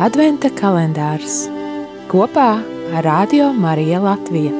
Adventa 0.00 0.48
kalendārs 0.56 1.42
kopā 2.08 2.54
ar 2.96 3.04
Radio 3.04 3.50
Mariju 3.52 3.98
Latviju. 4.00 4.52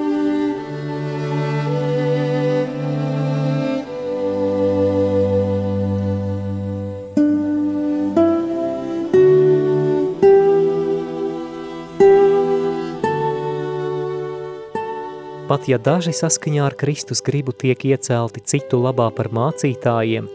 Pat 15.48 15.64
ja 15.64 15.80
daži 15.80 16.12
saskaņā 16.12 16.66
ar 16.68 16.76
Kristus 16.76 17.24
gribu 17.24 17.56
tiek 17.56 17.80
iecelti 17.88 18.44
citu 18.44 18.82
labā 18.84 19.08
par 19.16 19.32
mācītājiem, 19.32 20.28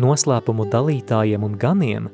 noslēpumu 0.00 0.64
dalītājiem 0.72 1.44
un 1.44 1.60
ganiem, 1.60 2.08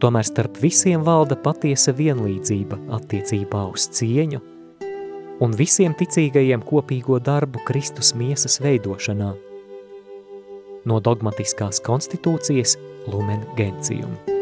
tomēr 0.00 0.26
starp 0.26 0.58
visiem 0.62 1.04
valda 1.06 1.36
patiesa 1.36 1.94
vienlīdzība 1.96 2.78
attiecībā 2.96 3.66
uz 3.72 3.86
cieņu 3.98 4.40
un 5.44 5.54
visiem 5.56 5.94
ticīgajiem 5.96 6.64
kopīgo 6.66 7.20
darbu 7.24 7.62
Kristus 7.68 8.12
miesas 8.16 8.60
veidošanā. 8.64 9.30
No 10.88 11.00
dogmatiskās 11.04 11.80
konstitūcijas 11.84 12.76
Lumen 13.08 13.44
Gentium. 13.56 14.39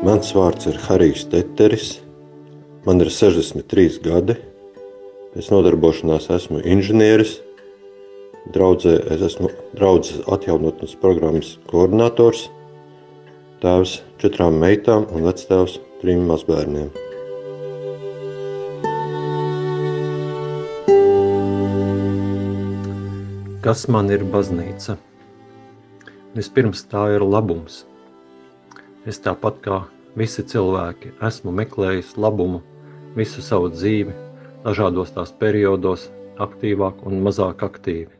Mans 0.00 0.30
vārds 0.32 0.64
ir 0.64 0.78
Harijs 0.80 1.26
Teteris. 1.28 1.98
Man 2.86 3.02
ir 3.04 3.10
63 3.12 3.98
gadi. 4.00 4.36
Pēc 5.34 5.50
nodarbošanās 5.52 6.30
esmu 6.32 6.62
inženieris. 6.64 7.34
Draudzē 8.54 8.94
es 9.12 9.20
esmu 9.26 9.50
draudzes 9.76 10.22
atjaunotnes 10.24 10.94
programmas 11.02 11.50
koordinators, 11.68 12.46
tēvs 13.60 13.98
četrām 14.24 14.56
meitām 14.62 15.04
un 15.12 15.28
vectēvs 15.28 15.76
trim 16.00 16.24
mazbērniem. 16.32 16.88
Kas 23.60 23.84
man 23.92 24.08
ir 24.08 24.24
baznīca? 24.32 24.96
Vispirms 26.32 26.88
tā 26.88 27.10
ir 27.18 27.28
labums. 27.36 27.82
Es 29.08 29.20
tāpat 29.24 29.62
kā 29.64 29.80
Visi 30.18 30.42
cilvēki 30.42 31.12
esmu 31.22 31.52
meklējis 31.54 32.16
labumu 32.18 32.58
visu 33.14 33.42
savu 33.46 33.68
dzīvi, 33.70 34.14
dažādos 34.64 35.12
tās 35.14 35.30
periodos, 35.42 36.08
aktīvāk 36.42 37.04
un 37.06 37.20
mazāk 37.22 37.62
aktīvi. 37.62 38.10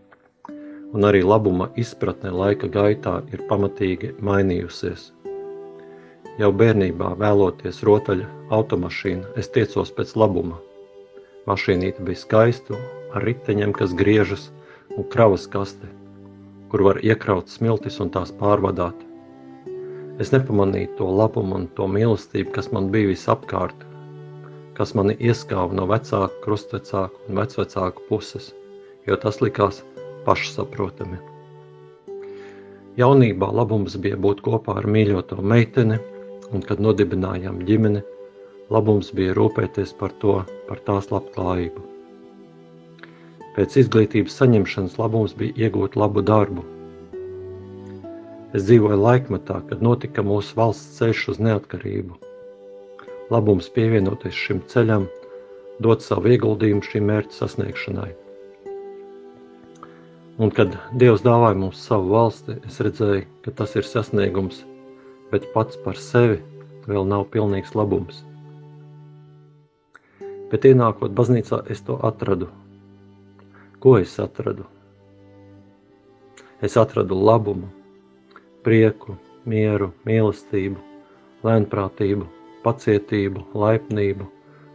Un 0.95 1.09
arī 1.09 1.25
labuma 1.27 1.67
izpratne 1.83 2.31
laika 2.31 2.71
gaitā 2.71 3.17
ir 3.35 3.43
pamatīgi 3.51 4.13
mainījusies. 4.23 5.11
Jau 6.39 6.53
bērnībā 6.63 7.11
vēloties 7.19 7.83
rotaļa 7.91 8.31
automašīna, 8.55 9.35
es 9.43 9.51
tiecos 9.51 9.91
pēc 9.99 10.15
labuma. 10.15 10.63
Mašīnīte 11.51 12.07
bija 12.07 12.23
skaista, 12.23 12.79
ar 13.15 13.27
riteņiem, 13.27 13.75
kas 13.75 13.99
griežas, 13.99 14.51
un 14.95 15.11
kravas 15.11 15.51
kaste, 15.51 15.91
kur 16.71 16.87
var 16.87 17.03
iekraut 17.03 17.51
smiltis 17.51 17.99
un 17.99 18.15
tās 18.15 18.31
pārvadāt. 18.31 19.10
Es 20.21 20.35
nepamanīju 20.35 20.97
to 20.99 21.07
labumu 21.17 21.57
un 21.57 21.63
to 21.77 21.87
mīlestību, 21.89 22.51
kas 22.53 22.69
man 22.77 22.91
bija 22.93 23.09
visapkārt, 23.09 23.87
kas 24.77 24.93
mani 24.99 25.15
ieskāva 25.17 25.73
no 25.79 25.87
vecāku, 25.89 26.43
krustvecāku 26.45 27.25
un 27.29 27.41
vecvecāku 27.41 28.05
puses, 28.09 28.51
jo 29.09 29.17
tas 29.23 29.41
likās 29.41 29.81
pašsaprotami. 30.27 31.17
Jaunībā 33.01 33.49
labums 33.57 33.97
bija 34.05 34.19
būt 34.21 34.43
kopā 34.45 34.77
ar 34.83 34.89
mīļoto 34.97 35.39
meiteni, 35.41 35.97
un 36.53 36.67
kad 36.69 36.83
nodibinājām 36.85 37.63
ģimeni, 37.65 38.03
labums 38.75 39.13
bija 39.17 39.37
rūpēties 39.39 39.95
par 40.03 40.13
to, 40.21 40.35
par 40.69 40.83
tās 40.85 41.09
labklājību. 41.15 41.87
Pēc 43.57 43.79
izglītības 43.85 44.37
saņemšanas 44.43 44.99
labums 45.01 45.33
bija 45.39 45.67
iegūt 45.67 45.97
labu 45.97 46.21
darbu, 46.27 46.67
Es 48.51 48.65
dzīvoju 48.67 48.97
laikmetā, 48.99 49.61
kad 49.69 49.83
notika 49.85 50.25
mūsu 50.27 50.57
valsts 50.59 50.97
ceļš 50.99 51.21
uz 51.31 51.37
neatkarību. 51.47 52.17
Labums 53.31 53.69
pievienoties 53.71 54.35
šim 54.35 54.65
ceļam, 54.73 55.07
dot 55.79 56.03
savu 56.03 56.33
ieguldījumu 56.35 56.83
šī 56.83 57.05
mērķa 57.07 57.37
sasniegšanai. 57.37 58.09
Un 60.43 60.51
kad 60.57 60.75
Dievs 60.99 61.23
dāvāja 61.23 61.61
mums 61.63 61.79
savu 61.87 62.11
valsti, 62.17 62.59
es 62.67 62.83
redzēju, 62.83 63.23
ka 63.47 63.55
tas 63.55 63.79
ir 63.79 63.87
sasniegums, 63.87 64.65
bet 65.31 65.47
pats 65.55 65.79
par 65.87 66.01
sevi 66.01 66.43
vēl 66.91 67.07
nav 67.07 67.29
pilnīgs 67.31 67.77
labums. 67.79 68.25
Bet 70.51 70.67
ienākot 70.67 71.15
baznīcā, 71.15 71.63
es 71.71 71.87
to 71.87 72.03
atradu. 72.03 72.51
Ko 73.79 73.95
es 74.03 74.19
atradu? 74.19 74.67
Es 76.61 76.75
atradu 76.81 77.15
labumu, 77.15 77.71
prieku, 78.67 79.17
mieru, 79.49 79.91
mīlestību, 80.09 80.81
lēnprātību, 81.47 82.27
pacietību, 82.65 83.45
laipnību, 83.57 84.27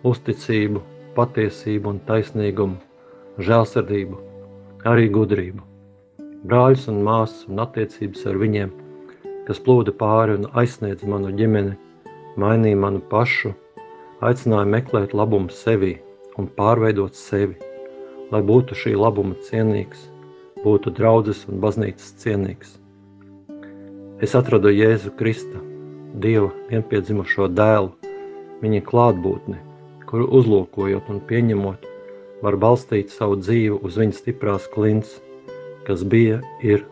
uzticību, 0.09 0.81
patiesību 1.17 1.91
un 1.93 1.99
taisnīgumu, 2.07 2.79
žēlsirdību, 3.45 4.21
arī 4.89 5.09
gudrību. 5.13 5.61
Brāļus 6.45 6.87
un 6.91 7.03
māsas 7.05 7.45
un 7.49 7.61
attiecības 7.63 8.25
ar 8.29 8.39
viņiem, 8.41 8.73
kas 9.47 9.61
plūda 9.65 9.93
pāri 9.97 10.39
un 10.39 10.49
aizsniedz 10.57 11.05
manu 11.09 11.33
ģimeni, 11.37 11.75
mainīja 12.41 12.79
manu 12.81 13.01
pašu, 13.11 13.53
aicināja 14.25 14.69
meklēt 14.69 15.13
labumu 15.17 15.53
sevī 15.53 15.95
un 16.41 16.49
pārveidot 16.57 17.17
sevi, 17.17 17.57
lai 18.31 18.41
būtu 18.45 18.77
šī 18.77 18.95
labuma 18.97 19.37
cienīgs, 19.49 20.09
būtu 20.65 20.93
draudzes 20.97 21.45
un 21.49 21.61
baznīcas 21.61 22.15
cienīgs. 22.23 22.79
Es 24.23 24.31
atradu 24.31 24.69
Jēzu 24.71 25.09
Kristu, 25.19 25.59
Dieva 26.23 26.47
vienpiedzimušo 26.69 27.49
dēlu, 27.51 27.89
viņa 28.61 28.79
klātbūtni, 28.87 29.57
kuru 30.07 30.29
uzlūkojot 30.39 31.09
un 31.11 31.17
pieņemot, 31.27 31.83
var 32.39 32.55
balstīt 32.55 33.11
savu 33.11 33.35
dzīvi 33.41 33.81
uz 33.83 33.97
viņa 33.99 34.15
stiprās 34.15 34.69
klints, 34.71 35.17
kas 35.83 36.05
bija, 36.07 36.37
ir 36.63 36.85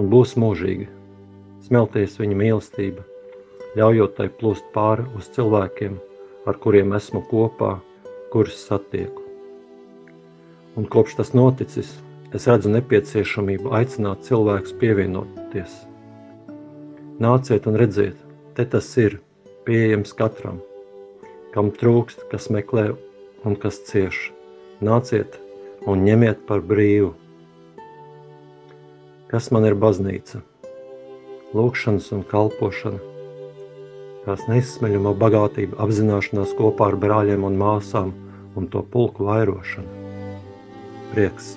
un 0.00 0.08
būs 0.08 0.32
mūžīgi. 0.40 0.86
Smelties 1.66 2.16
viņa 2.16 2.40
mīlestība, 2.40 3.04
ļaujot 3.76 4.16
tai 4.16 4.30
plūst 4.40 4.72
pāri 4.72 5.04
uz 5.20 5.28
cilvēkiem, 5.36 6.00
ar 6.48 6.56
kuriem 6.64 6.96
esmu 6.96 7.26
kopā, 7.28 7.74
kurus 8.32 8.56
satieku. 8.70 9.20
Un 10.80 10.88
kopš 10.88 11.20
tas 11.20 11.36
noticis, 11.36 11.92
es 12.32 12.48
redzu 12.48 12.72
nepieciešamību 12.72 13.76
aicināt 13.82 14.24
cilvēkus 14.24 14.72
pievienoties 14.80 15.76
Nāciet 17.18 17.64
un 17.66 17.74
redziet, 17.74 18.14
te 18.54 18.62
tas 18.62 18.86
ir 18.94 19.16
pieejams 19.66 20.12
katram, 20.14 20.60
kam 21.50 21.72
trūkst, 21.74 22.22
kas 22.30 22.46
meklē 22.54 22.92
un 23.42 23.56
kas 23.58 23.80
cieš. 23.88 24.28
Nāciet 24.86 25.34
un 25.90 26.06
ņemiet 26.06 26.46
par 26.46 26.62
brīvu. 26.62 27.10
Kas 29.34 29.50
man 29.50 29.66
ir 29.66 29.74
baznīca? 29.74 30.44
Lūkšanas 31.58 32.12
un 32.14 32.22
kalpošana, 32.30 33.02
tās 34.22 34.46
neizsmeļamo 34.46 35.18
bagātību 35.18 35.82
apzināšanās 35.82 36.54
kopā 36.54 36.92
ar 36.92 37.02
brāļiem 37.02 37.50
un 37.50 37.58
māsām 37.58 38.14
un 38.54 38.70
to 38.70 38.86
pulku 38.94 39.26
vairošana. 39.26 40.04
Prieks! 41.10 41.56